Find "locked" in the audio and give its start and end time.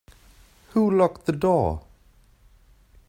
0.89-1.27